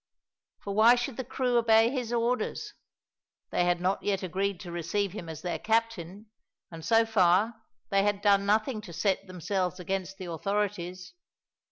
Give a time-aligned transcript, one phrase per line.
[0.61, 2.73] For why should the crew obey his orders?
[3.51, 6.31] They had not yet agreed to receive him as their captain,
[6.71, 11.13] and, so far, they had done nothing to set themselves against the authorities.